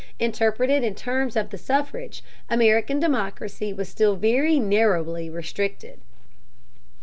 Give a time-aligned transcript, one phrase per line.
[0.17, 5.99] Interpreted in terms of the suffrage, American democracy was still very narrowly restricted.